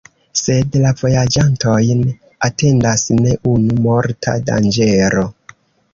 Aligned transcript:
Sed 0.39 0.77
la 0.85 0.93
vojaĝantojn 1.01 2.01
atendas 2.49 3.05
ne 3.19 3.35
unu 3.53 3.77
morta 3.85 4.35
danĝero. 4.49 5.29